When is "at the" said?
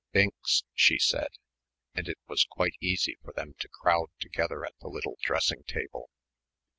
4.65-4.87